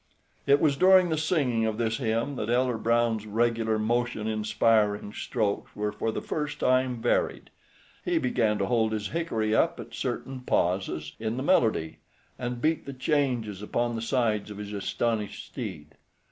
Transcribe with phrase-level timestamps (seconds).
[0.47, 5.75] It was during the singing of this hymn that Elder Brown's regular motion inspiring strokes
[5.75, 7.51] were for the first time varied.
[8.03, 11.99] He began to hold his hickory up at certain pauses in the melody,
[12.39, 15.93] and beat the changes upon the sides of his astonished steed.